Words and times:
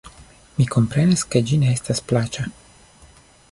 Mi 0.61 0.65
komprenas, 0.75 1.25
ke 1.35 1.43
ĝi 1.51 1.61
ne 1.65 1.71
estas 1.75 2.03
plaĉa. 2.13 2.49